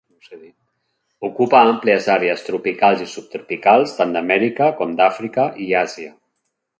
Ocupa 1.27 1.59
àmplies 1.73 2.07
àrees 2.13 2.45
tropicals 2.47 3.03
i 3.05 3.09
subtropicals 3.13 3.93
tant 3.99 4.15
d'Amèrica 4.17 4.71
com 4.81 4.97
d'Àfrica 5.01 5.47
i 5.67 5.69
Àsia. 5.83 6.11